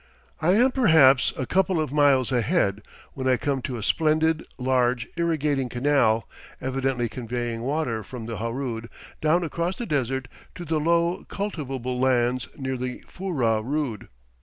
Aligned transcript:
I 0.41 0.53
am 0.53 0.71
perhaps 0.71 1.31
a 1.37 1.45
couple 1.45 1.79
of 1.79 1.93
miles 1.93 2.31
ahead 2.31 2.81
when 3.13 3.27
I 3.27 3.37
come 3.37 3.61
to 3.61 3.77
a 3.77 3.83
splendid, 3.83 4.43
large, 4.57 5.07
irrigating 5.15 5.69
canal, 5.69 6.27
evidently 6.59 7.07
conveying 7.07 7.61
water 7.61 8.03
from 8.03 8.25
the 8.25 8.37
Harood 8.37 8.89
down 9.21 9.43
across 9.43 9.75
the 9.75 9.85
desert 9.85 10.27
to 10.55 10.65
the 10.65 10.79
low 10.79 11.23
cultivable 11.25 11.99
lands 11.99 12.47
near 12.57 12.77
the 12.77 13.03
Furrah 13.07 13.61
Rood. 13.61 14.07